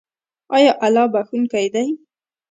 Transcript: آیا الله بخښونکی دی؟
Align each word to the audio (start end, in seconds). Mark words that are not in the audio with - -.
آیا 0.55 0.71
الله 0.85 1.05
بخښونکی 1.13 1.65
دی؟ 1.73 1.87